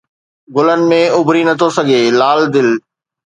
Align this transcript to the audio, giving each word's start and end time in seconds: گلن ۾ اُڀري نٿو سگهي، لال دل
گلن 0.55 0.81
۾ 0.91 0.99
اُڀري 1.15 1.43
نٿو 1.47 1.67
سگهي، 1.77 2.01
لال 2.19 2.39
دل 2.53 2.69